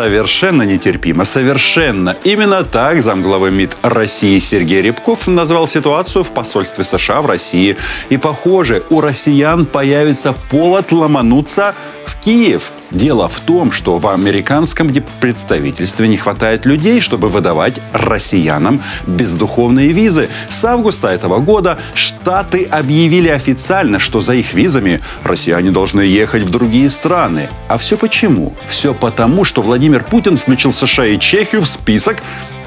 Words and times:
Совершенно 0.00 0.62
нетерпимо, 0.62 1.26
совершенно. 1.26 2.16
Именно 2.24 2.64
так 2.64 3.02
замглавы 3.02 3.50
МИД 3.50 3.76
России 3.82 4.38
Сергей 4.38 4.80
Рябков 4.80 5.26
назвал 5.26 5.68
ситуацию 5.68 6.24
в 6.24 6.30
посольстве 6.30 6.84
США 6.84 7.20
в 7.20 7.26
России. 7.26 7.76
И, 8.08 8.16
похоже, 8.16 8.82
у 8.88 9.02
россиян 9.02 9.66
появится 9.66 10.34
повод 10.50 10.90
ломануться 10.90 11.74
в 12.10 12.24
Киев. 12.24 12.72
Дело 12.90 13.28
в 13.28 13.40
том, 13.40 13.72
что 13.72 13.98
в 13.98 14.06
американском 14.08 14.92
представительстве 15.20 16.08
не 16.08 16.16
хватает 16.16 16.66
людей, 16.66 17.00
чтобы 17.00 17.28
выдавать 17.28 17.80
россиянам 17.92 18.82
бездуховные 19.06 19.92
визы. 19.92 20.28
С 20.48 20.64
августа 20.64 21.08
этого 21.08 21.38
года 21.38 21.78
Штаты 21.94 22.64
объявили 22.64 23.28
официально, 23.28 23.98
что 23.98 24.20
за 24.20 24.34
их 24.34 24.52
визами 24.52 25.00
россияне 25.22 25.70
должны 25.70 26.02
ехать 26.02 26.42
в 26.42 26.50
другие 26.50 26.90
страны. 26.90 27.48
А 27.68 27.78
все 27.78 27.96
почему? 27.96 28.54
Все 28.68 28.92
потому, 28.92 29.44
что 29.44 29.62
Владимир 29.62 30.02
Путин 30.04 30.36
включил 30.36 30.72
США 30.72 31.06
и 31.06 31.18
Чехию 31.18 31.62
в 31.62 31.66
список 31.66 32.18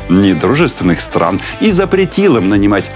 недружественных 0.10 1.02
стран 1.02 1.40
и 1.62 1.72
запретил 1.72 2.38
им 2.38 2.50
нанимать 2.50 2.90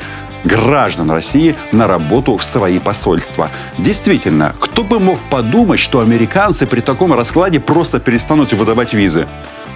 граждан 0.44 1.12
России 1.12 1.56
на 1.72 1.88
работу 1.88 2.38
в 2.38 2.44
свои 2.44 2.80
посольства. 2.80 3.50
Действительно, 3.78 4.56
кто 4.60 4.84
бы 4.84 5.00
мог 5.00 5.20
подумать, 5.30 5.80
что 5.80 6.00
американцы 6.00 6.66
при 6.68 6.82
таком 6.82 7.14
раскладе 7.14 7.60
просто 7.60 8.00
перестанут 8.00 8.54
выдавать 8.54 8.94
визы? 8.94 9.28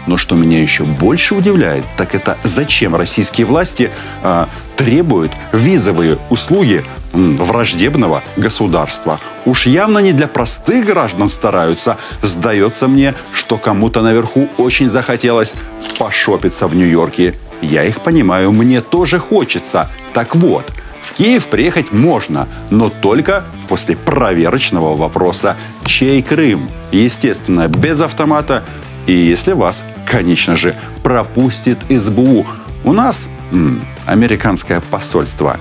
Но 0.08 0.18
что 0.18 0.36
меня 0.36 0.62
еще 0.62 0.84
больше 0.84 1.36
удивляет, 1.36 1.86
так 1.96 2.16
это 2.16 2.38
зачем 2.44 2.96
российские 2.96 3.46
власти 3.46 3.92
э, 4.24 4.46
требуют 4.76 5.32
визовые 5.52 6.18
услуги 6.30 6.84
враждебного 7.14 8.24
государства. 8.36 9.20
Уж 9.46 9.68
явно 9.68 10.00
не 10.00 10.14
для 10.14 10.28
простых 10.28 10.86
граждан 10.86 11.30
стараются. 11.30 11.98
Сдается 12.22 12.88
мне, 12.88 13.14
что 13.34 13.58
кому-то 13.58 14.02
наверху 14.02 14.48
очень 14.58 14.90
захотелось 14.90 15.54
пошопиться 16.00 16.68
в 16.68 16.76
Нью-Йорке. 16.76 17.36
Я 17.62 17.84
их 17.84 18.02
понимаю, 18.02 18.52
мне 18.52 18.82
тоже 18.82 19.20
хочется. 19.20 19.90
Так 20.14 20.36
вот, 20.36 20.72
в 21.02 21.14
Киев 21.14 21.48
приехать 21.48 21.92
можно, 21.92 22.48
но 22.70 22.90
только 22.90 23.44
после 23.68 23.96
проверочного 23.96 24.96
вопроса 24.96 25.56
«Чей 25.86 26.22
Крым?». 26.22 26.70
Естественно, 26.92 27.68
без 27.68 28.02
автомата 28.02 28.64
и 29.08 29.14
если 29.14 29.54
вас, 29.54 29.84
конечно 30.06 30.56
же, 30.56 30.76
пропустит 31.04 31.80
СБУ. 31.90 32.46
У 32.84 32.94
нас 32.94 33.28
м, 33.52 33.82
американское 34.06 34.80
посольство 34.80 35.58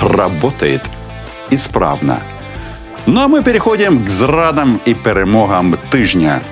работает 0.00 0.82
исправно. 1.50 2.18
Ну 3.06 3.22
а 3.22 3.28
мы 3.28 3.42
переходим 3.42 4.04
к 4.04 4.08
зрадам 4.08 4.80
и 4.84 4.94
перемогам 4.94 5.78
тижня. 5.90 6.42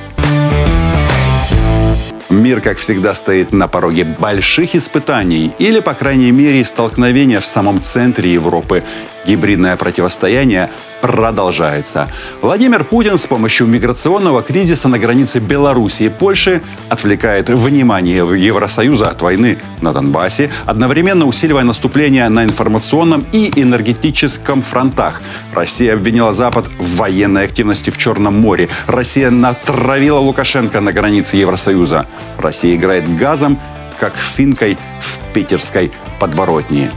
Мир, 2.36 2.60
как 2.60 2.76
всегда, 2.76 3.14
стоит 3.14 3.52
на 3.52 3.66
пороге 3.66 4.04
больших 4.04 4.74
испытаний 4.74 5.52
или, 5.58 5.80
по 5.80 5.94
крайней 5.94 6.32
мере, 6.32 6.64
столкновения 6.66 7.40
в 7.40 7.46
самом 7.46 7.80
центре 7.80 8.30
Европы. 8.30 8.84
Гибридное 9.26 9.76
противостояние 9.76 10.70
продолжается. 11.00 12.08
Владимир 12.42 12.84
Путин 12.84 13.18
с 13.18 13.26
помощью 13.26 13.66
миграционного 13.66 14.42
кризиса 14.42 14.88
на 14.88 14.98
границе 14.98 15.40
Беларуси 15.40 16.04
и 16.04 16.08
Польши 16.08 16.62
отвлекает 16.88 17.48
внимание 17.48 18.18
Евросоюза 18.18 19.10
от 19.10 19.22
войны 19.22 19.58
на 19.80 19.92
Донбассе, 19.92 20.50
одновременно 20.64 21.26
усиливая 21.26 21.64
наступление 21.64 22.28
на 22.28 22.44
информационном 22.44 23.24
и 23.32 23.52
энергетическом 23.56 24.62
фронтах. 24.62 25.22
Россия 25.54 25.94
обвинила 25.94 26.32
Запад 26.32 26.68
в 26.78 26.96
военной 26.96 27.44
активности 27.44 27.90
в 27.90 27.98
Черном 27.98 28.40
море. 28.40 28.68
Россия 28.86 29.30
натравила 29.30 30.18
Лукашенко 30.18 30.80
на 30.80 30.92
границе 30.92 31.36
Евросоюза. 31.36 32.06
Россия 32.38 32.76
играет 32.76 33.16
газом, 33.16 33.58
как 33.98 34.16
финкой 34.16 34.78
в 35.00 35.32
питерской 35.32 35.90
подворотне. 36.20 36.90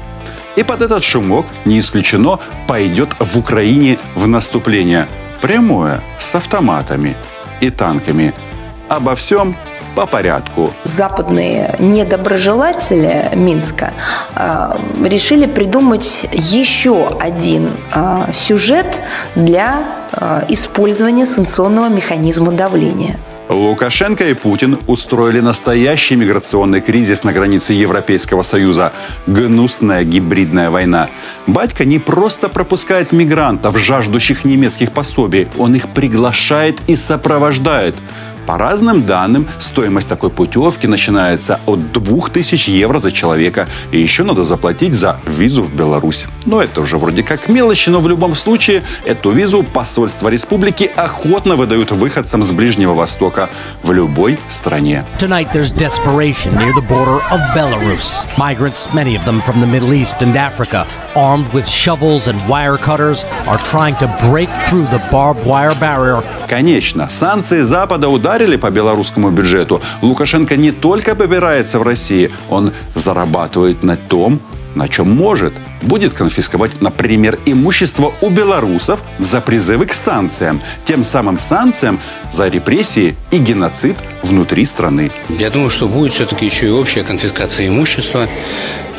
И 0.59 0.63
под 0.63 0.81
этот 0.81 1.05
шумок, 1.05 1.45
не 1.63 1.79
исключено, 1.79 2.37
пойдет 2.67 3.11
в 3.17 3.39
Украине 3.39 3.97
в 4.15 4.27
наступление. 4.27 5.07
Прямое, 5.39 6.01
с 6.19 6.35
автоматами 6.35 7.15
и 7.61 7.69
танками. 7.69 8.33
Обо 8.89 9.15
всем 9.15 9.55
по 9.95 10.05
порядку. 10.05 10.73
Западные 10.83 11.77
недоброжелатели 11.79 13.29
Минска 13.35 13.93
э, 14.35 14.75
решили 15.05 15.45
придумать 15.45 16.27
еще 16.33 17.07
один 17.07 17.71
э, 17.95 18.25
сюжет 18.33 19.01
для 19.35 19.83
э, 20.11 20.41
использования 20.49 21.25
санкционного 21.25 21.87
механизма 21.87 22.51
давления– 22.51 23.15
Лукашенко 23.49 24.29
и 24.29 24.35
Путин 24.35 24.77
устроили 24.85 25.39
настоящий 25.39 26.15
миграционный 26.15 26.81
кризис 26.81 27.23
на 27.23 27.33
границе 27.33 27.73
Европейского 27.73 28.43
Союза. 28.43 28.93
Гнусная 29.25 30.03
гибридная 30.03 30.69
война. 30.69 31.09
Батька 31.47 31.83
не 31.83 31.97
просто 31.97 32.47
пропускает 32.47 33.11
мигрантов, 33.11 33.75
жаждущих 33.75 34.45
немецких 34.45 34.91
пособий, 34.91 35.47
он 35.57 35.73
их 35.73 35.89
приглашает 35.89 36.79
и 36.85 36.95
сопровождает. 36.95 37.95
По 38.49 38.57
разным 38.57 39.05
данным, 39.05 39.47
стоимость 39.59 40.09
такой 40.09 40.31
путевки 40.31 40.87
начинается 40.87 41.59
от 41.67 41.91
2000 41.91 42.71
евро 42.71 42.97
за 42.97 43.11
человека. 43.11 43.67
И 43.91 43.99
еще 43.99 44.23
надо 44.23 44.43
заплатить 44.43 44.95
за 44.95 45.17
визу 45.27 45.61
в 45.61 45.71
Беларусь. 45.71 46.25
Но 46.47 46.59
это 46.59 46.81
уже 46.81 46.97
вроде 46.97 47.21
как 47.21 47.47
мелочи, 47.47 47.91
но 47.91 47.99
в 47.99 48.07
любом 48.07 48.33
случае 48.33 48.81
эту 49.05 49.29
визу 49.29 49.61
посольства 49.61 50.29
республики 50.29 50.89
охотно 50.95 51.57
выдают 51.57 51.91
выходцам 51.91 52.41
с 52.41 52.49
Ближнего 52.49 52.95
Востока 52.95 53.51
в 53.83 53.91
любой 53.91 54.39
стране. 54.49 55.05
Tonight 55.19 55.51
there's 55.53 55.71
desperation 55.71 56.51
near 56.57 56.73
the 56.73 56.87
border 56.89 57.21
of 57.29 57.39
Belarus. 57.53 58.25
Migrants, 58.35 58.91
many 58.91 59.15
of 59.15 59.23
them 59.25 59.41
from 59.41 59.61
the 59.61 59.67
Middle 59.67 59.93
East 59.93 60.23
and 60.23 60.35
Africa, 60.35 60.87
armed 61.15 61.53
with 61.53 61.67
shovels 61.67 62.27
and 62.27 62.39
wire 62.49 62.77
cutters, 62.77 63.25
are 63.45 63.59
trying 63.59 63.95
to 63.97 64.07
break 64.27 64.49
through 64.67 64.87
the 64.87 65.07
barbed 65.11 65.45
wire 65.45 65.75
barrier. 65.75 66.23
Конечно, 66.47 67.09
санкции 67.09 67.61
Запада 67.61 68.09
ударили 68.09 68.38
ударили 68.39 68.57
по 68.57 68.69
белорусскому 68.69 69.31
бюджету, 69.31 69.81
Лукашенко 70.01 70.55
не 70.55 70.71
только 70.71 71.13
побирается 71.15 71.77
в 71.77 71.83
России, 71.83 72.31
он 72.49 72.71
зарабатывает 72.95 73.83
на 73.83 73.97
том, 73.97 74.39
на 74.79 74.87
чем 74.87 75.11
может. 75.11 75.53
Будет 75.81 76.13
конфисковать, 76.13 76.81
например, 76.81 77.37
имущество 77.45 78.13
у 78.21 78.29
белорусов 78.29 79.01
за 79.17 79.41
призывы 79.41 79.85
к 79.85 79.93
санкциям. 79.93 80.61
Тем 80.85 81.03
самым 81.03 81.37
санкциям 81.37 81.99
за 82.31 82.47
репрессии 82.47 83.15
и 83.31 83.37
геноцид 83.37 83.97
внутри 84.23 84.65
страны. 84.65 85.11
Я 85.27 85.49
думаю, 85.49 85.69
что 85.69 85.87
будет 85.87 86.13
все-таки 86.13 86.45
еще 86.45 86.67
и 86.67 86.71
общая 86.71 87.03
конфискация 87.03 87.67
имущества 87.67 88.27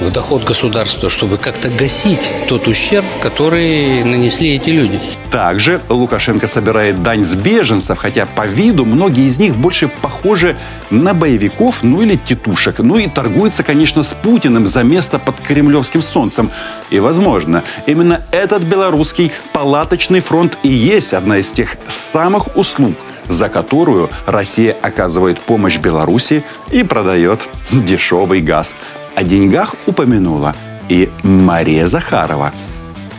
в 0.01 0.11
доход 0.11 0.45
государства, 0.45 1.11
чтобы 1.11 1.37
как-то 1.37 1.69
гасить 1.69 2.29
тот 2.49 2.69
ущерб, 2.69 3.05
который 3.23 4.03
нанесли 4.03 4.57
эти 4.57 4.71
люди. 4.71 4.99
Также 5.31 5.81
Лукашенко 5.89 6.47
собирает 6.47 7.03
дань 7.03 7.25
с 7.25 7.35
беженцев, 7.35 7.99
хотя 7.99 8.27
по 8.27 8.47
виду 8.47 8.85
многие 8.85 9.29
из 9.29 9.39
них 9.39 9.57
больше 9.57 9.89
похожи 9.89 10.57
на 10.91 11.15
боевиков, 11.15 11.83
ну 11.83 12.01
или 12.01 12.17
тетушек. 12.17 12.79
Ну 12.79 12.97
и 12.97 13.09
торгуется, 13.09 13.63
конечно, 13.63 14.03
с 14.03 14.09
Путиным 14.09 14.67
за 14.67 14.83
место 14.83 15.19
под 15.19 15.37
кремлевским 15.71 16.03
солнцем. 16.03 16.51
И, 16.91 16.99
возможно, 16.99 17.63
именно 17.87 18.23
этот 18.33 18.63
белорусский 18.63 19.33
палаточный 19.53 20.21
фронт 20.21 20.59
и 20.63 20.69
есть 20.69 21.15
одна 21.15 21.39
из 21.39 21.49
тех 21.49 21.77
самых 22.13 22.57
услуг, 22.57 22.95
за 23.29 23.49
которую 23.49 24.11
Россия 24.27 24.77
оказывает 24.83 25.41
помощь 25.41 25.79
Беларуси 25.79 26.43
и 26.73 26.83
продает 26.83 27.49
дешевый 27.71 28.41
газ. 28.41 28.75
О 29.15 29.23
деньгах 29.23 29.75
упомянула 29.87 30.55
и 30.89 31.09
Мария 31.23 31.87
Захарова, 31.87 32.53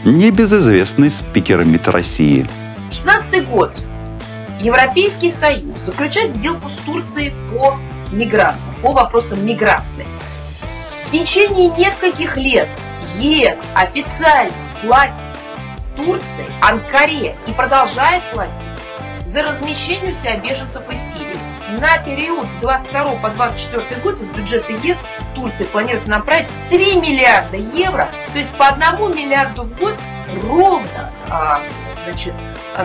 небезызвестный 0.04 1.10
спикер 1.10 1.64
МИД 1.64 1.88
России. 1.88 2.46
16 2.92 3.48
год. 3.48 3.72
Европейский 4.60 5.30
Союз 5.30 5.76
заключает 5.86 6.34
сделку 6.34 6.70
с 6.70 6.74
Турцией 6.86 7.34
по 7.50 7.78
мигрантам, 8.12 8.76
по 8.82 8.92
вопросам 8.92 9.46
миграции. 9.46 10.06
В 11.12 11.14
течение 11.14 11.68
нескольких 11.72 12.38
лет 12.38 12.70
ЕС 13.18 13.60
официально 13.76 14.54
платит 14.82 15.22
Турции, 15.98 16.46
Анкаре 16.62 17.36
и 17.48 17.52
продолжает 17.52 18.24
платить 18.32 18.64
за 19.26 19.44
размещение 19.44 20.12
у 20.12 20.14
себя 20.14 20.38
беженцев 20.38 20.90
из 20.90 21.00
Сирии. 21.02 21.38
На 21.82 21.98
период 21.98 22.50
с 22.50 22.54
22 22.62 23.04
по 23.16 23.30
24 23.30 23.84
год 24.02 24.22
из 24.22 24.30
бюджета 24.30 24.72
ЕС 24.72 25.04
Турции 25.36 25.66
планируется 25.66 26.12
направить 26.12 26.48
3 26.70 26.96
миллиарда 26.96 27.58
евро, 27.58 28.10
то 28.32 28.40
есть 28.40 28.54
по 28.54 28.70
1 28.70 29.14
миллиарду 29.14 29.64
в 29.64 29.78
год 29.78 29.96
ровно 30.44 31.12
а, 31.30 31.60
значит, 32.06 32.34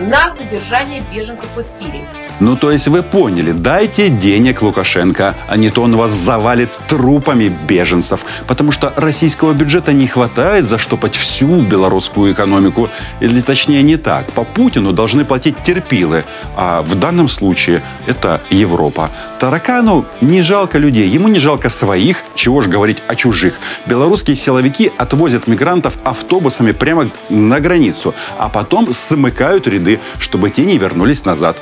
на 0.01 0.31
содержание 0.31 0.99
беженцев 1.13 1.57
из 1.57 1.65
Сирии. 1.79 2.05
Ну, 2.39 2.55
то 2.55 2.71
есть 2.71 2.87
вы 2.87 3.01
поняли, 3.01 3.51
дайте 3.51 4.09
денег 4.09 4.61
Лукашенко, 4.61 5.35
а 5.47 5.57
не 5.57 5.71
то 5.71 5.81
он 5.81 5.95
вас 5.95 6.11
завалит 6.11 6.69
трупами 6.87 7.51
беженцев. 7.67 8.21
Потому 8.45 8.71
что 8.71 8.93
российского 8.95 9.53
бюджета 9.53 9.91
не 9.91 10.07
хватает 10.07 10.65
заштопать 10.65 11.15
всю 11.15 11.61
белорусскую 11.61 12.33
экономику. 12.33 12.89
Или 13.21 13.41
точнее 13.41 13.81
не 13.81 13.97
так. 13.97 14.31
По 14.33 14.43
Путину 14.43 14.93
должны 14.93 15.25
платить 15.25 15.57
терпилы. 15.63 16.25
А 16.55 16.83
в 16.83 16.93
данном 16.95 17.27
случае 17.27 17.81
это 18.05 18.39
Европа. 18.51 19.09
Таракану 19.39 20.05
не 20.21 20.43
жалко 20.43 20.77
людей, 20.77 21.07
ему 21.07 21.29
не 21.29 21.39
жалко 21.39 21.69
своих, 21.69 22.23
чего 22.35 22.61
же 22.61 22.69
говорить 22.69 22.97
о 23.07 23.15
чужих. 23.15 23.55
Белорусские 23.87 24.35
силовики 24.35 24.91
отвозят 24.97 25.47
мигрантов 25.47 25.97
автобусами 26.03 26.71
прямо 26.71 27.09
на 27.29 27.59
границу, 27.59 28.13
а 28.37 28.49
потом 28.49 28.93
смыкают 28.93 29.67
ряды, 29.67 29.99
чтобы 30.19 30.51
те 30.51 30.65
не 30.65 30.77
вернулись 30.77 31.25
назад. 31.25 31.57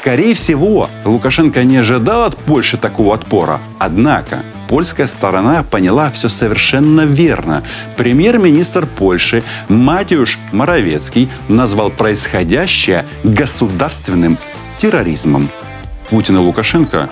Скорее 0.00 0.34
всего, 0.34 0.88
Лукашенко 1.04 1.64
не 1.64 1.78
ожидал 1.78 2.24
от 2.24 2.36
Польши 2.36 2.76
такого 2.76 3.14
отпора. 3.14 3.60
Однако, 3.78 4.40
польская 4.68 5.06
сторона 5.06 5.64
поняла 5.64 6.10
все 6.10 6.28
совершенно 6.28 7.02
верно. 7.02 7.62
Премьер-министр 7.96 8.86
Польши 8.86 9.42
Матюш 9.68 10.38
Моровецкий 10.52 11.28
назвал 11.48 11.90
происходящее 11.90 13.04
государственным 13.24 14.38
терроризмом. 14.78 15.48
Путин 16.10 16.36
и 16.36 16.38
Лукашенко 16.38 17.08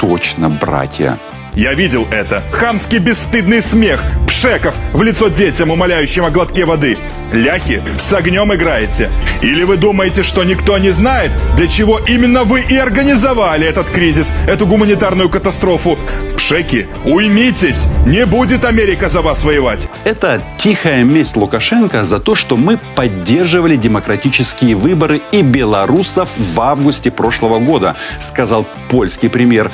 точно 0.00 0.48
братья. 0.48 1.18
Я 1.54 1.74
видел 1.74 2.06
это. 2.10 2.42
Хамский 2.50 2.98
бесстыдный 2.98 3.60
смех. 3.60 4.02
Пшеков 4.26 4.74
в 4.94 5.02
лицо 5.02 5.28
детям, 5.28 5.70
умоляющим 5.70 6.24
о 6.24 6.30
глотке 6.30 6.64
воды. 6.64 6.96
Ляхи, 7.30 7.82
с 7.98 8.12
огнем 8.14 8.54
играете. 8.54 9.10
Или 9.42 9.64
вы 9.64 9.76
думаете, 9.76 10.22
что 10.22 10.44
никто 10.44 10.78
не 10.78 10.90
знает, 10.90 11.32
для 11.56 11.66
чего 11.66 11.98
именно 11.98 12.44
вы 12.44 12.62
и 12.62 12.76
организовали 12.76 13.66
этот 13.66 13.90
кризис, 13.90 14.32
эту 14.46 14.66
гуманитарную 14.66 15.28
катастрофу? 15.28 15.98
Пшеки, 16.36 16.88
уймитесь! 17.04 17.84
Не 18.06 18.24
будет 18.24 18.64
Америка 18.64 19.10
за 19.10 19.20
вас 19.20 19.44
воевать! 19.44 19.88
Это 20.04 20.40
тихая 20.56 21.04
месть 21.04 21.36
Лукашенко 21.36 22.04
за 22.04 22.18
то, 22.18 22.34
что 22.34 22.56
мы 22.56 22.78
поддерживали 22.94 23.76
демократические 23.76 24.74
выборы 24.74 25.20
и 25.32 25.42
белорусов 25.42 26.30
в 26.36 26.60
августе 26.60 27.10
прошлого 27.10 27.58
года, 27.58 27.94
сказал 28.20 28.66
польский 28.88 29.28
премьер. 29.28 29.70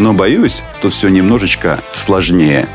Но, 0.00 0.14
боюсь, 0.14 0.62
тут 0.80 0.94
все 0.94 1.08
немножечко 1.10 1.78
сложнее. 1.92 2.66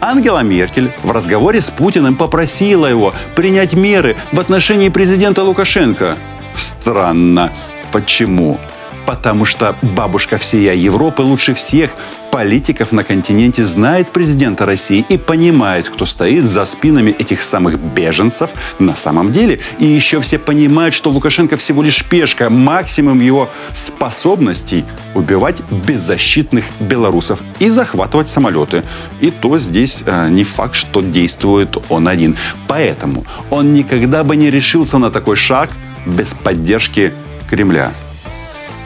Ангела 0.00 0.40
Меркель 0.40 0.90
в 1.04 1.12
разговоре 1.12 1.60
с 1.60 1.70
Путиным 1.70 2.16
попросила 2.16 2.86
его 2.86 3.14
принять 3.36 3.74
меры 3.74 4.16
в 4.32 4.40
отношении 4.40 4.88
президента 4.88 5.44
Лукашенко. 5.44 6.16
Странно. 6.56 7.52
Почему? 7.92 8.58
Потому 9.06 9.44
что 9.44 9.76
бабушка 9.82 10.36
всея 10.36 10.74
Европы 10.74 11.22
лучше 11.22 11.54
всех 11.54 11.92
политиков 12.36 12.92
на 12.92 13.02
континенте 13.02 13.64
знает 13.64 14.10
президента 14.10 14.66
России 14.66 15.06
и 15.08 15.16
понимает, 15.16 15.88
кто 15.88 16.04
стоит 16.04 16.44
за 16.44 16.66
спинами 16.66 17.10
этих 17.12 17.40
самых 17.40 17.78
беженцев 17.78 18.50
на 18.78 18.94
самом 18.94 19.32
деле. 19.32 19.60
И 19.78 19.86
еще 19.86 20.20
все 20.20 20.38
понимают, 20.38 20.94
что 20.94 21.10
Лукашенко 21.10 21.56
всего 21.56 21.82
лишь 21.82 22.04
пешка, 22.04 22.50
максимум 22.50 23.20
его 23.20 23.48
способностей 23.72 24.84
убивать 25.14 25.62
беззащитных 25.70 26.66
белорусов 26.78 27.40
и 27.58 27.70
захватывать 27.70 28.28
самолеты. 28.28 28.82
И 29.20 29.30
то 29.30 29.56
здесь 29.56 30.02
э, 30.04 30.28
не 30.28 30.44
факт, 30.44 30.74
что 30.74 31.00
действует 31.00 31.78
он 31.88 32.06
один. 32.06 32.36
Поэтому 32.68 33.24
он 33.48 33.72
никогда 33.72 34.24
бы 34.24 34.36
не 34.36 34.50
решился 34.50 34.98
на 34.98 35.10
такой 35.10 35.36
шаг 35.36 35.70
без 36.04 36.34
поддержки 36.34 37.14
Кремля. 37.48 37.92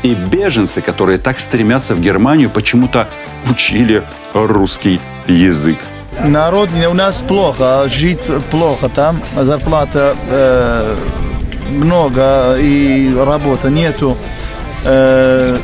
И 0.03 0.15
беженцы, 0.15 0.81
которые 0.81 1.19
так 1.19 1.41
стремятся 1.41 1.95
в 1.95 2.01
Германию, 2.01 2.51
почему-то 2.51 3.09
учили 3.51 4.03
русский 4.33 5.01
язык. 5.27 5.79
Народ 6.25 6.71
у 6.89 6.95
нас 6.95 7.21
плохо, 7.21 7.89
жить 7.89 8.21
плохо 8.51 8.89
там, 8.89 9.23
зарплата 9.35 10.15
э, 10.29 10.97
много 11.71 12.57
и 12.59 13.15
работы 13.15 13.71
нету. 13.71 14.17
Э, 14.85 15.59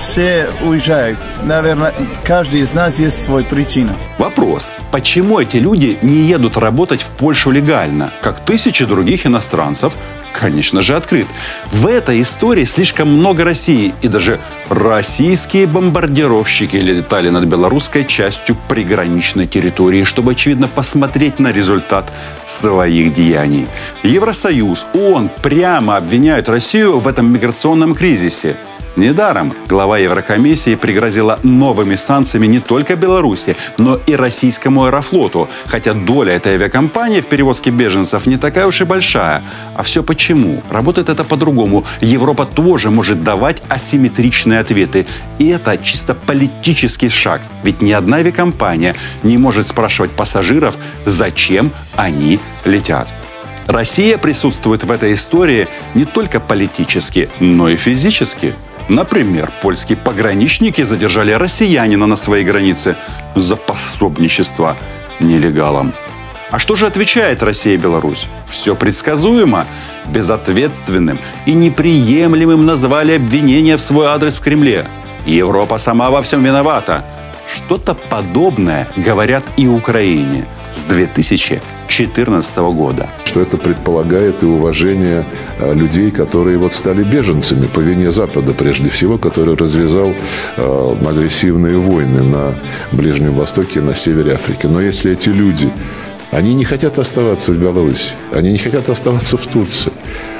все 0.00 0.48
уезжают. 0.62 1.18
Наверное, 1.42 1.92
каждый 2.24 2.60
из 2.60 2.72
нас 2.72 2.98
есть 2.98 3.22
свой 3.24 3.44
причина. 3.44 3.96
Вопрос. 4.18 4.70
Почему 4.92 5.40
эти 5.40 5.56
люди 5.56 5.98
не 6.02 6.26
едут 6.26 6.56
работать 6.56 7.02
в 7.02 7.08
Польшу 7.08 7.50
легально, 7.50 8.10
как 8.22 8.44
тысячи 8.44 8.84
других 8.84 9.26
иностранцев, 9.26 9.94
конечно 10.38 10.82
же, 10.82 10.94
открыт. 10.94 11.26
В 11.72 11.86
этой 11.86 12.22
истории 12.22 12.64
слишком 12.64 13.08
много 13.08 13.44
России, 13.44 13.94
и 14.02 14.08
даже 14.08 14.38
российские 14.68 15.66
бомбардировщики 15.66 16.76
летали 16.76 17.30
над 17.30 17.44
белорусской 17.44 18.04
частью 18.04 18.56
приграничной 18.68 19.46
территории, 19.46 20.04
чтобы, 20.04 20.32
очевидно, 20.32 20.68
посмотреть 20.68 21.38
на 21.38 21.52
результат 21.52 22.12
своих 22.46 23.14
деяний. 23.14 23.66
Евросоюз, 24.02 24.86
ООН 24.94 25.30
прямо 25.42 25.96
обвиняют 25.96 26.48
Россию 26.48 26.98
в 26.98 27.08
этом 27.08 27.32
миграционном 27.32 27.94
кризисе. 27.94 28.56
Недаром 28.96 29.52
глава 29.68 29.98
Еврокомиссии 29.98 30.74
пригрозила 30.74 31.38
новыми 31.42 31.96
санкциями 31.96 32.46
не 32.46 32.60
только 32.60 32.96
Беларуси, 32.96 33.54
но 33.76 34.00
и 34.06 34.16
российскому 34.16 34.86
аэрофлоту, 34.86 35.50
хотя 35.66 35.92
доля 35.92 36.32
этой 36.32 36.54
авиакомпании 36.54 37.20
в 37.20 37.26
перевозке 37.26 37.70
беженцев 37.70 38.24
не 38.26 38.38
такая 38.38 38.66
уж 38.66 38.80
и 38.80 38.84
большая. 38.84 39.42
А 39.74 39.82
все 39.82 40.02
почему? 40.02 40.62
Работает 40.70 41.10
это 41.10 41.24
по-другому. 41.24 41.84
Европа 42.00 42.46
тоже 42.46 42.88
может 42.88 43.22
давать 43.22 43.62
асимметричные 43.68 44.60
ответы. 44.60 45.06
И 45.38 45.48
это 45.48 45.76
чисто 45.76 46.14
политический 46.14 47.10
шаг. 47.10 47.42
Ведь 47.64 47.82
ни 47.82 47.92
одна 47.92 48.16
авиакомпания 48.16 48.96
не 49.22 49.36
может 49.36 49.66
спрашивать 49.66 50.12
пассажиров, 50.12 50.78
зачем 51.04 51.70
они 51.96 52.40
летят. 52.64 53.12
Россия 53.66 54.16
присутствует 54.16 54.84
в 54.84 54.90
этой 54.90 55.12
истории 55.12 55.68
не 55.94 56.06
только 56.06 56.40
политически, 56.40 57.28
но 57.40 57.68
и 57.68 57.76
физически. 57.76 58.54
Например, 58.88 59.50
польские 59.62 59.98
пограничники 59.98 60.82
задержали 60.82 61.32
россиянина 61.32 62.06
на 62.06 62.16
своей 62.16 62.44
границе 62.44 62.96
за 63.34 63.56
пособничество 63.56 64.76
нелегалам. 65.18 65.92
А 66.50 66.58
что 66.60 66.76
же 66.76 66.86
отвечает 66.86 67.42
Россия 67.42 67.74
и 67.74 67.78
Беларусь? 67.78 68.28
Все 68.48 68.76
предсказуемо. 68.76 69.66
Безответственным 70.06 71.18
и 71.46 71.52
неприемлемым 71.52 72.64
назвали 72.64 73.16
обвинения 73.16 73.76
в 73.76 73.80
свой 73.80 74.06
адрес 74.06 74.36
в 74.36 74.40
Кремле. 74.40 74.86
Европа 75.26 75.78
сама 75.78 76.10
во 76.10 76.22
всем 76.22 76.44
виновата. 76.44 77.04
Что-то 77.52 77.94
подобное 77.94 78.86
говорят 78.96 79.44
и 79.56 79.66
Украине 79.66 80.46
с 80.72 80.84
2014 81.88 82.56
года. 82.56 83.08
Что 83.24 83.40
это 83.40 83.56
предполагает 83.56 84.42
и 84.42 84.46
уважение 84.46 85.24
э, 85.58 85.74
людей, 85.74 86.10
которые 86.10 86.58
вот 86.58 86.74
стали 86.74 87.02
беженцами 87.02 87.66
по 87.66 87.80
вине 87.80 88.10
Запада, 88.10 88.52
прежде 88.52 88.88
всего, 88.88 89.18
который 89.18 89.56
развязал 89.56 90.12
э, 90.56 90.96
агрессивные 91.06 91.78
войны 91.78 92.22
на 92.22 92.54
Ближнем 92.92 93.32
Востоке 93.32 93.80
и 93.80 93.82
на 93.82 93.94
севере 93.94 94.34
Африки. 94.34 94.66
Но 94.66 94.80
если 94.80 95.12
эти 95.12 95.28
люди 95.28 95.70
они 96.32 96.54
не 96.54 96.64
хотят 96.64 96.98
оставаться 96.98 97.52
в 97.52 97.56
Беларуси, 97.56 98.10
они 98.32 98.52
не 98.52 98.58
хотят 98.58 98.88
оставаться 98.88 99.36
в 99.36 99.46
Турции. 99.46 99.92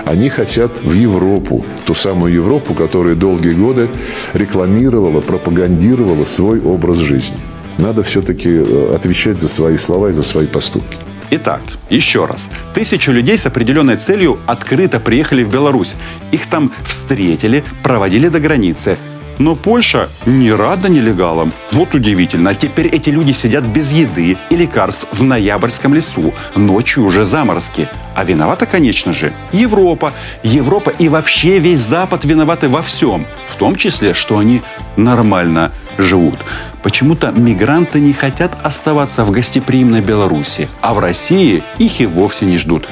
Они 0.05 0.29
хотят 0.29 0.83
в 0.83 0.93
Европу, 0.93 1.65
ту 1.85 1.95
самую 1.95 2.33
Европу, 2.33 2.75
которая 2.75 3.15
долгие 3.15 3.53
годы 3.53 3.89
рекламировала, 4.35 5.21
пропагандировала 5.21 6.25
свой 6.25 6.61
образ 6.61 6.99
жизни. 6.99 7.39
Надо 7.79 8.03
все-таки 8.03 8.51
э, 8.51 8.95
отвечать 8.95 9.41
за 9.41 9.49
свои 9.49 9.77
слова 9.77 10.09
и 10.09 10.13
за 10.13 10.23
свои 10.23 10.47
поступки. 10.47 10.97
Итак, 11.31 11.61
еще 11.91 12.25
раз. 12.27 12.49
Тысячу 12.75 13.11
людей 13.11 13.37
с 13.37 13.47
определенной 13.47 13.97
целью 13.97 14.39
открыто 14.47 15.01
приехали 15.01 15.43
в 15.43 15.51
Беларусь. 15.51 15.95
Их 16.31 16.47
там 16.47 16.71
встретили, 16.85 17.65
проводили 17.83 18.29
до 18.29 18.39
границы. 18.39 18.97
Но 19.39 19.55
Польша 19.55 20.09
не 20.25 20.53
рада 20.53 20.89
нелегалам. 20.89 21.53
Вот 21.73 21.95
удивительно. 21.95 22.55
Теперь 22.55 22.89
эти 22.89 23.11
люди 23.11 23.33
сидят 23.33 23.65
без 23.65 23.93
еды 23.93 24.39
и 24.51 24.57
лекарств 24.57 25.07
в 25.13 25.23
ноябрьском 25.23 25.93
лесу. 25.95 26.33
Ночью 26.55 27.05
уже 27.05 27.25
заморозки. 27.25 27.89
А 28.15 28.25
виновата, 28.25 28.65
конечно 28.67 29.13
же, 29.13 29.33
Европа. 29.53 30.13
Европа 30.43 30.91
и 30.91 31.09
вообще 31.09 31.59
весь 31.59 31.81
Запад 31.81 32.25
виноваты 32.25 32.69
во 32.69 32.81
всем. 32.81 33.27
В 33.49 33.57
том 33.57 33.77
числе, 33.77 34.15
что 34.15 34.39
они 34.39 34.63
нормально 34.97 35.71
живут. 35.99 36.39
Почему-то 36.83 37.31
мигранты 37.31 38.01
не 38.01 38.13
хотят 38.13 38.57
оставаться 38.63 39.25
в 39.25 39.31
гостеприимной 39.31 40.01
Беларуси, 40.01 40.69
а 40.81 40.95
в 40.95 40.99
России 40.99 41.63
их 41.79 42.01
и 42.01 42.07
вовсе 42.07 42.47
не 42.47 42.59
ждут. 42.59 42.87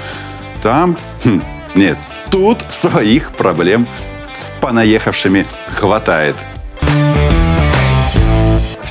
Там, 0.62 0.96
хм, 1.24 1.42
нет, 1.74 1.98
тут 2.30 2.58
своих 2.70 3.30
проблем 3.32 3.86
с 4.36 4.50
понаехавшими 4.60 5.46
хватает. 5.68 6.36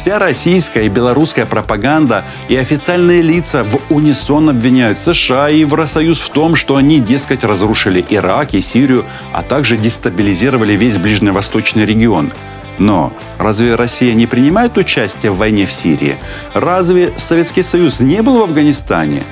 Вся 0.03 0.19
российская 0.19 0.85
и 0.85 0.89
белорусская 0.89 1.45
пропаганда 1.45 2.25
и 2.49 2.57
официальные 2.57 3.21
лица 3.21 3.63
в 3.63 3.79
унисон 3.89 4.49
обвиняют 4.49 4.97
США 4.97 5.49
и 5.49 5.59
Евросоюз 5.59 6.19
в 6.19 6.29
том, 6.29 6.57
что 6.57 6.75
они, 6.75 6.99
дескать, 6.99 7.45
разрушили 7.45 8.05
Ирак 8.09 8.53
и 8.53 8.61
Сирию, 8.61 9.05
а 9.31 9.43
также 9.43 9.77
дестабилизировали 9.77 10.73
весь 10.73 10.97
ближневосточный 10.97 11.85
регион. 11.85 12.33
Но 12.79 13.13
разве 13.37 13.75
Россия 13.75 14.13
не 14.13 14.27
принимает 14.27 14.77
участие 14.77 15.31
в 15.31 15.37
войне 15.37 15.65
в 15.65 15.71
Сирии? 15.71 16.17
Разве 16.53 17.13
Советский 17.15 17.63
Союз 17.63 18.01
не 18.01 18.21
был 18.21 18.39
в 18.39 18.43
Афганистане? 18.43 19.23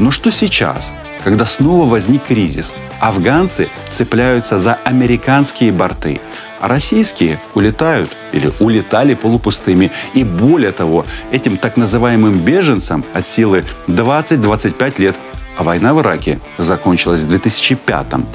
Но 0.00 0.10
что 0.10 0.32
сейчас, 0.32 0.92
когда 1.22 1.46
снова 1.46 1.88
возник 1.88 2.24
кризис? 2.24 2.74
Афганцы 2.98 3.68
цепляются 3.90 4.58
за 4.58 4.74
американские 4.84 5.70
борты– 5.70 6.20
а 6.60 6.68
российские 6.68 7.40
улетают 7.54 8.10
или 8.32 8.52
улетали 8.60 9.14
полупустыми. 9.14 9.90
И 10.14 10.22
более 10.24 10.72
того, 10.72 11.04
этим 11.32 11.56
так 11.56 11.76
называемым 11.76 12.34
беженцам 12.34 13.04
от 13.14 13.26
силы 13.26 13.64
20-25 13.88 15.00
лет, 15.00 15.16
а 15.56 15.62
война 15.62 15.94
в 15.94 16.00
Ираке 16.00 16.38
закончилась 16.58 17.22
в 17.22 17.34
2005-м, 17.34 18.26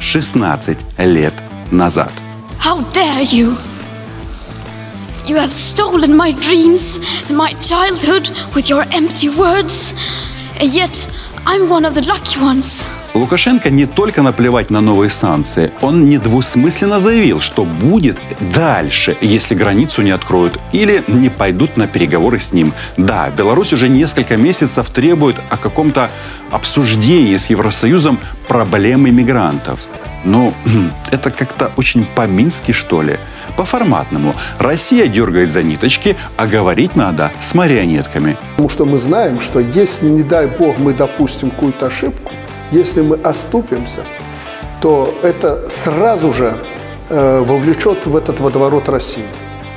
16 0.00 0.78
лет 0.98 1.34
назад. 1.70 2.12
How 2.58 2.84
dare 2.92 3.22
you? 3.22 3.56
You 5.24 5.36
have 5.36 5.52
stolen 5.52 6.16
my 6.16 6.32
dreams 6.32 7.00
and 7.28 7.36
my 7.36 7.52
childhood 7.60 8.30
with 8.54 8.68
your 8.68 8.84
empty 8.92 9.28
words. 9.28 9.94
Yet, 10.60 11.08
I'm 11.46 11.68
one 11.68 11.84
of 11.84 11.94
the 11.94 12.04
lucky 12.04 12.40
ones. 12.40 12.84
Лукашенко 13.14 13.70
не 13.70 13.86
только 13.86 14.22
наплевать 14.22 14.70
на 14.70 14.80
новые 14.80 15.08
санкции, 15.08 15.70
он 15.80 16.08
недвусмысленно 16.08 16.98
заявил, 16.98 17.40
что 17.40 17.64
будет 17.64 18.18
дальше, 18.54 19.16
если 19.20 19.54
границу 19.54 20.02
не 20.02 20.10
откроют 20.10 20.58
или 20.72 21.04
не 21.06 21.28
пойдут 21.28 21.76
на 21.76 21.86
переговоры 21.86 22.40
с 22.40 22.52
ним. 22.52 22.72
Да, 22.96 23.30
Беларусь 23.30 23.72
уже 23.72 23.88
несколько 23.88 24.36
месяцев 24.36 24.90
требует 24.90 25.36
о 25.48 25.56
каком-то 25.56 26.10
обсуждении 26.50 27.36
с 27.36 27.50
Евросоюзом 27.50 28.18
проблемы 28.48 29.10
мигрантов. 29.10 29.80
Ну, 30.24 30.52
это 31.10 31.30
как-то 31.30 31.70
очень 31.76 32.06
по-мински, 32.14 32.72
что 32.72 33.02
ли. 33.02 33.16
По-форматному. 33.56 34.34
Россия 34.58 35.06
дергает 35.06 35.50
за 35.50 35.62
ниточки, 35.62 36.16
а 36.36 36.46
говорить 36.46 36.96
надо 36.96 37.30
с 37.40 37.54
марионетками. 37.54 38.36
Потому 38.50 38.68
что 38.68 38.84
мы 38.84 38.98
знаем, 38.98 39.40
что 39.40 39.60
если, 39.60 40.08
не 40.08 40.22
дай 40.22 40.46
бог, 40.46 40.78
мы 40.78 40.94
допустим 40.94 41.50
какую-то 41.50 41.86
ошибку, 41.86 42.32
если 42.70 43.00
мы 43.00 43.16
оступимся, 43.16 44.02
то 44.80 45.12
это 45.22 45.68
сразу 45.70 46.32
же 46.32 46.56
э, 47.08 47.42
вовлечет 47.44 48.06
в 48.06 48.16
этот 48.16 48.40
водоворот 48.40 48.88
России. 48.88 49.24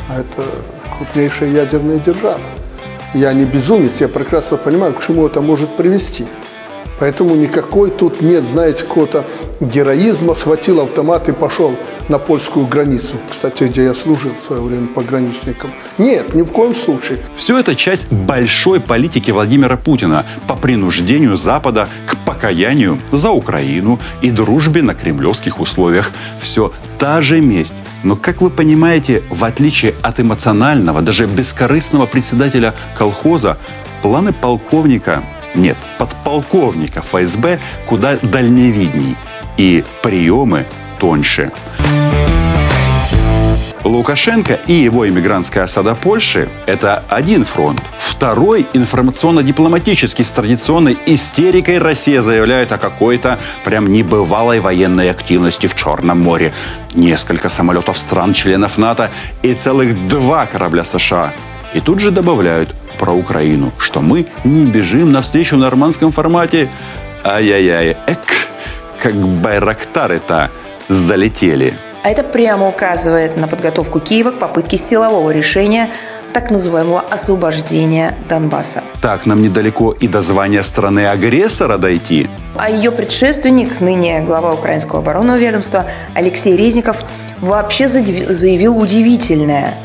А 0.10 0.20
это 0.20 0.46
крупнейшая 0.98 1.50
ядерная 1.50 2.00
держава. 2.00 2.42
Я 3.14 3.34
не 3.34 3.46
безумец, 3.46 4.00
я 4.00 4.08
прекрасно 4.08 4.58
понимаю, 4.58 4.94
к 4.94 5.06
чему 5.06 5.26
это 5.26 5.42
может 5.42 5.76
привести. 5.76 6.28
Поэтому 7.02 7.34
никакой 7.34 7.90
тут 7.90 8.22
нет, 8.22 8.48
знаете, 8.48 8.84
какого-то 8.84 9.26
героизма, 9.60 10.36
схватил 10.36 10.82
автомат 10.82 11.28
и 11.30 11.32
пошел 11.32 11.76
на 12.10 12.20
польскую 12.20 12.68
границу, 12.68 13.16
кстати, 13.28 13.64
где 13.64 13.86
я 13.86 13.96
служил 13.96 14.34
в 14.40 14.46
свое 14.46 14.62
время 14.62 14.86
пограничником. 14.86 15.72
Нет, 15.98 16.36
ни 16.36 16.44
в 16.44 16.52
коем 16.52 16.76
случае. 16.76 17.18
Все 17.36 17.58
это 17.58 17.74
часть 17.74 18.12
большой 18.12 18.80
политики 18.80 19.32
Владимира 19.32 19.78
Путина 19.78 20.28
по 20.48 20.56
принуждению 20.56 21.38
Запада 21.38 21.88
к 22.06 22.18
покаянию 22.18 23.00
за 23.12 23.32
Украину 23.32 23.98
и 24.22 24.30
дружбе 24.30 24.84
на 24.84 24.94
кремлевских 24.94 25.60
условиях. 25.60 26.12
Все 26.40 26.72
та 27.00 27.20
же 27.22 27.42
месть. 27.42 27.82
Но, 28.04 28.16
как 28.16 28.42
вы 28.42 28.52
понимаете, 28.52 29.24
в 29.32 29.44
отличие 29.44 29.96
от 30.04 30.20
эмоционального, 30.20 31.02
даже 31.02 31.26
бескорыстного 31.26 32.06
председателя 32.06 32.76
колхоза, 32.96 33.58
планы 34.04 34.34
полковника 34.34 35.24
нет, 35.56 35.78
подполковника 35.98 37.02
ФСБ 37.02 37.60
куда 37.86 38.18
дальневидней. 38.22 39.16
И 39.58 39.84
приемы 40.02 40.66
тоньше. 41.00 41.52
Лукашенко 43.84 44.60
и 44.68 44.74
его 44.74 45.08
иммигрантская 45.08 45.64
осада 45.64 45.96
Польши– 45.96 46.50
это 46.68 47.04
один 47.10 47.44
фронт. 47.44 47.82
Второй– 47.98 48.68
информационно-дипломатический 48.74 50.24
с 50.24 50.30
традиционной 50.30 50.98
истерикой 51.08 51.80
Россия 51.80 52.22
заявляет 52.22 52.72
о 52.72 52.78
какой-то 52.78 53.40
прям 53.66 53.88
небывалой 53.88 54.60
военной 54.60 55.10
активности 55.10 55.66
в 55.66 55.76
Черном 55.76 56.20
море. 56.22 56.54
Несколько 56.94 57.50
самолетов 57.50 57.98
стран-членов 57.98 58.78
НАТО 58.78 59.10
и 59.42 59.56
целых 59.56 60.08
два 60.08 60.46
корабля 60.46 60.84
США. 60.84 61.34
И 61.74 61.80
тут 61.80 62.00
же 62.00 62.12
добавляют 62.12 62.76
про 63.00 63.14
Украину, 63.14 63.72
что 63.78 64.02
мы 64.02 64.26
не 64.44 64.66
бежим 64.66 65.12
навстречу 65.12 65.56
в 65.56 65.60
нормандском 65.60 66.12
формате. 66.12 66.70
Ай-яй-яй, 67.24 67.98
эк, 68.08 68.20
как 69.02 69.16
байрактары-то 69.16 70.50
залетели. 70.90 71.74
А 72.04 72.10
это 72.10 72.24
прямо 72.24 72.68
указывает 72.68 73.38
на 73.38 73.48
подготовку 73.48 74.00
Киева 74.00 74.32
к 74.32 74.40
попытке 74.40 74.78
силового 74.78 75.30
решения 75.32 75.92
так 76.34 76.50
называемого 76.50 77.02
освобождения 77.02 78.16
Донбасса. 78.28 78.84
Так 79.02 79.26
нам 79.26 79.42
недалеко 79.42 79.92
и 79.92 80.08
до 80.08 80.22
звания 80.22 80.64
страны-агрессора 80.64 81.78
дойти. 81.78 82.28
А 82.56 82.70
ее 82.70 82.92
предшественник, 82.92 83.82
ныне 83.82 84.22
глава 84.22 84.54
Украинского 84.54 85.00
оборонного 85.00 85.38
ведомства 85.38 85.86
Алексей 86.16 86.56
Резников, 86.56 86.98
вообще 87.40 87.88
заявил 87.88 88.78
удивительное. 88.78 89.76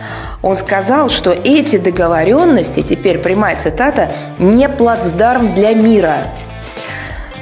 Он 0.46 0.56
сказал, 0.56 1.10
что 1.10 1.32
эти 1.32 1.76
договоренности, 1.76 2.80
теперь 2.80 3.18
прямая 3.18 3.58
цитата, 3.58 4.12
не 4.38 4.68
плацдарм 4.68 5.52
для 5.54 5.74
мира. 5.74 6.18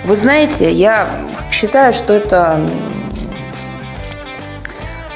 Вы 0.06 0.16
знаете, 0.16 0.72
я 0.72 1.06
считаю, 1.52 1.92
что 1.92 2.14
это 2.14 2.66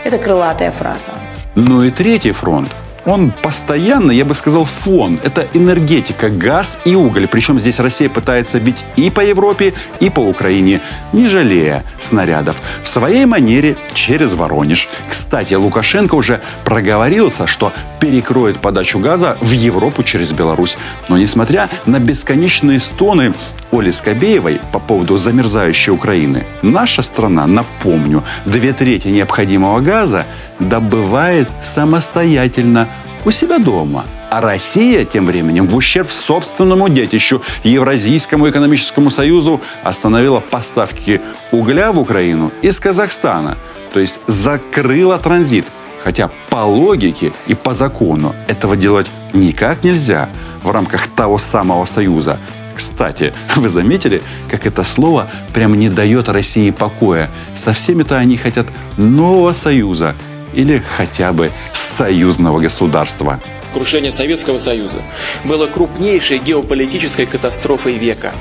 это 0.04 0.18
крылатая 0.18 0.70
фраза. 0.70 1.06
Ну 1.54 1.82
и 1.82 1.90
третий 1.90 2.32
фронт. 2.32 2.68
Он 3.08 3.32
постоянно, 3.42 4.10
я 4.12 4.26
бы 4.26 4.34
сказал, 4.34 4.64
фон. 4.64 5.18
Это 5.24 5.48
энергетика, 5.54 6.28
газ 6.28 6.76
и 6.84 6.94
уголь. 6.94 7.26
Причем 7.26 7.58
здесь 7.58 7.80
Россия 7.80 8.10
пытается 8.10 8.60
бить 8.60 8.84
и 8.96 9.08
по 9.08 9.22
Европе, 9.22 9.72
и 9.98 10.10
по 10.10 10.20
Украине, 10.20 10.82
не 11.14 11.26
жалея 11.28 11.84
снарядов. 11.98 12.60
В 12.82 12.88
своей 12.88 13.24
манере 13.24 13.78
через 13.94 14.34
Воронеж. 14.34 14.90
Кстати, 15.08 15.54
Лукашенко 15.54 16.16
уже 16.16 16.42
проговорился, 16.66 17.46
что 17.46 17.72
перекроет 17.98 18.60
подачу 18.60 18.98
газа 18.98 19.38
в 19.40 19.52
Европу 19.52 20.02
через 20.02 20.32
Беларусь. 20.32 20.76
Но 21.08 21.16
несмотря 21.16 21.70
на 21.86 22.00
бесконечные 22.00 22.78
стоны 22.78 23.32
Оли 23.70 23.90
Скобеевой 23.90 24.60
по 24.72 24.78
поводу 24.78 25.16
замерзающей 25.16 25.92
Украины, 25.92 26.44
наша 26.62 27.02
страна, 27.02 27.46
напомню, 27.46 28.24
две 28.46 28.72
трети 28.72 29.08
необходимого 29.08 29.80
газа 29.80 30.24
добывает 30.58 31.48
самостоятельно 31.62 32.88
у 33.24 33.30
себя 33.30 33.58
дома. 33.58 34.04
А 34.30 34.40
Россия 34.40 35.04
тем 35.04 35.26
временем 35.26 35.66
в 35.66 35.76
ущерб 35.76 36.10
собственному 36.10 36.88
детищу 36.88 37.42
Евразийскому 37.64 38.48
экономическому 38.48 39.10
союзу 39.10 39.60
остановила 39.82 40.40
поставки 40.40 41.20
угля 41.50 41.92
в 41.92 41.98
Украину 41.98 42.52
из 42.62 42.78
Казахстана. 42.78 43.56
То 43.92 44.00
есть 44.00 44.18
закрыла 44.26 45.18
транзит. 45.18 45.66
Хотя 46.04 46.30
по 46.48 46.64
логике 46.64 47.32
и 47.46 47.54
по 47.54 47.74
закону 47.74 48.34
этого 48.46 48.76
делать 48.76 49.10
никак 49.32 49.82
нельзя 49.82 50.28
в 50.62 50.70
рамках 50.70 51.06
того 51.08 51.38
самого 51.38 51.84
союза. 51.86 52.38
Кстати, 52.78 53.34
вы 53.56 53.68
заметили, 53.68 54.22
как 54.48 54.64
это 54.64 54.84
слово 54.84 55.28
прям 55.52 55.74
не 55.74 55.88
дает 55.88 56.28
России 56.28 56.70
покоя? 56.70 57.28
Со 57.56 57.72
всеми-то 57.72 58.16
они 58.16 58.36
хотят 58.36 58.68
нового 58.96 59.52
союза 59.52 60.14
или 60.54 60.80
хотя 60.96 61.32
бы 61.32 61.50
союзного 61.72 62.60
государства. 62.60 63.40
Крушение 63.74 64.12
Советского 64.12 64.60
Союза 64.60 65.02
было 65.44 65.66
крупнейшей 65.66 66.38
геополитической 66.38 67.26
катастрофой 67.26 67.98
века. 67.98 68.32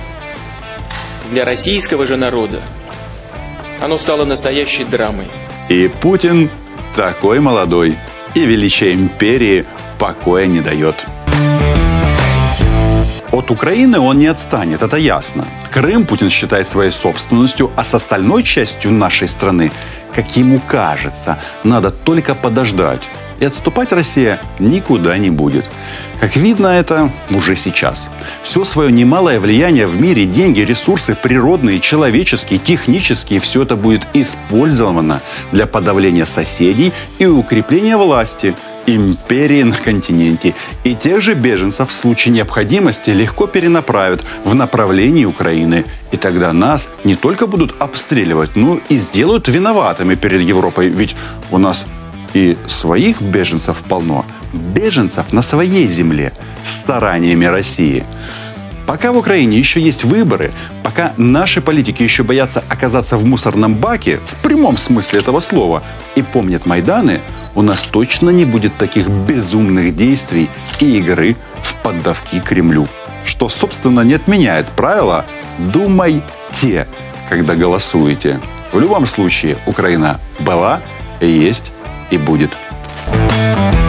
Для 1.31 1.43
российского 1.43 2.05
же 2.05 2.15
народа 2.15 2.61
оно 3.81 3.97
стало 3.97 4.23
настоящей 4.23 4.83
драмой. 4.83 5.29
И 5.67 5.89
Путин 6.01 6.49
такой 6.95 7.39
молодой, 7.39 7.97
и 8.35 8.45
величие 8.45 8.93
империи 8.93 9.65
покоя 9.97 10.45
не 10.45 10.61
дает. 10.61 10.95
От 13.31 13.51
Украины 13.51 13.99
он 13.99 14.19
не 14.19 14.27
отстанет, 14.27 14.81
это 14.81 14.97
ясно. 14.97 15.45
Крым 15.71 16.05
Путин 16.05 16.29
считает 16.29 16.67
своей 16.67 16.91
собственностью, 16.91 17.71
а 17.75 17.83
с 17.83 17.93
остальной 17.93 18.43
частью 18.43 18.91
нашей 18.91 19.27
страны, 19.27 19.71
как 20.15 20.37
ему 20.37 20.59
кажется, 20.67 21.37
надо 21.63 21.91
только 21.91 22.35
подождать. 22.35 23.01
И 23.39 23.45
отступать 23.45 23.91
Россия 23.91 24.39
никуда 24.57 25.17
не 25.17 25.29
будет. 25.29 25.65
Как 26.19 26.35
видно, 26.35 26.67
это 26.67 27.11
уже 27.29 27.55
сейчас. 27.55 28.09
Все 28.41 28.63
свое 28.63 28.91
немалое 28.91 29.39
влияние 29.39 29.85
в 29.85 30.01
мире, 30.01 30.25
деньги, 30.25 30.61
ресурсы, 30.61 31.13
природные, 31.13 31.79
человеческие, 31.79 32.57
технические, 32.57 33.39
все 33.39 33.61
это 33.61 33.75
будет 33.75 34.07
использовано 34.13 35.21
для 35.51 35.67
подавления 35.67 36.25
соседей 36.25 36.91
и 37.19 37.25
укрепления 37.27 37.97
власти– 37.97 38.55
империи 38.87 39.63
на 39.63 39.75
континенте. 39.75 40.55
И 40.83 40.95
тех 40.95 41.21
же 41.21 41.35
беженцев 41.35 41.89
в 41.89 41.91
случае 41.91 42.33
необходимости 42.33 43.11
легко 43.11 43.45
перенаправят 43.45 44.23
в 44.43 44.55
направлении 44.55 45.25
Украины. 45.25 45.85
И 46.11 46.17
тогда 46.17 46.53
нас 46.53 46.89
не 47.03 47.15
только 47.15 47.45
будут 47.45 47.75
обстреливать, 47.79 48.55
но 48.55 48.79
и 48.89 48.97
сделают 48.97 49.47
виноватыми 49.47 50.15
перед 50.15 50.41
Европой. 50.41 50.87
Ведь 50.87 51.15
у 51.51 51.57
нас 51.57 51.85
и 52.33 52.57
своих 52.65 53.21
беженцев 53.21 53.77
полно. 53.87 54.25
Беженцев 54.53 55.33
на 55.33 55.41
своей 55.41 55.87
земле 55.87 56.31
стараниями 56.63 57.45
России. 57.45 58.03
Пока 58.85 59.11
в 59.11 59.17
Украине 59.17 59.57
еще 59.57 59.81
есть 59.81 60.05
выборы, 60.05 60.51
пока 60.81 61.13
наши 61.17 61.59
политики 61.61 62.03
еще 62.03 62.23
боятся 62.23 62.63
оказаться 62.69 63.17
в 63.17 63.25
мусорном 63.25 63.75
баке, 63.75 64.19
в 64.25 64.35
прямом 64.35 64.77
смысле 64.77 65.19
этого 65.19 65.41
слова, 65.41 65.83
и 66.15 66.21
помнят 66.21 66.65
Майданы, 66.65 67.19
у 67.57 67.63
нас 67.63 67.85
точно 67.85 68.29
не 68.29 68.45
будет 68.45 68.77
таких 68.77 69.09
безумных 69.09 69.95
действий 69.95 70.47
и 70.79 70.99
игры 70.99 71.35
в 71.63 71.75
поддавки 71.77 72.39
Кремлю. 72.39 72.87
Что, 73.25 73.49
собственно, 73.49 74.01
не 74.01 74.13
отменяет 74.13 74.67
правила 74.67 75.25
«думайте», 75.57 76.87
когда 77.27 77.55
голосуете. 77.55 78.39
В 78.71 78.79
любом 78.79 79.07
случае, 79.07 79.57
Украина 79.65 80.19
была, 80.39 80.81
есть 81.19 81.71
и 82.11 82.17
будет. 82.17 82.55
thank 83.09 83.75
you 83.75 83.86